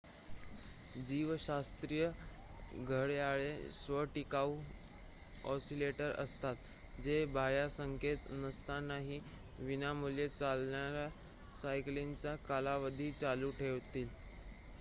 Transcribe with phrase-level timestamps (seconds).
[1.07, 2.05] जीवशास्त्रीय
[2.77, 4.55] घड्याळे स्व-टिकाऊ
[5.47, 9.19] ऑसिलेटर असतात जे बाह्य संकेत नसतानाही
[9.59, 11.07] विनामूल्य चालणार्‍या
[11.61, 14.07] सायकलिंगचा कालावधी चालू ठेवतील